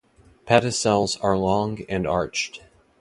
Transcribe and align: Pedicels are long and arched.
Pedicels 0.47 1.23
are 1.23 1.37
long 1.37 1.83
and 1.87 2.07
arched. 2.07 2.63